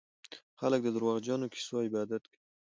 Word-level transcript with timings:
خلک 0.59 0.79
د 0.83 0.87
دروغجنو 0.95 1.51
کيسو 1.53 1.75
عبادت 1.87 2.23
کوي. 2.31 2.39